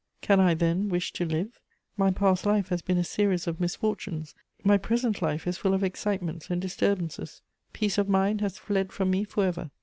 [0.21, 1.59] Can I, then, wish to live?
[1.95, 5.83] My past life has been a series of misfortunes, my present life is full of
[5.83, 9.69] excitements and disturbances: peace of mind has fled from me for ever.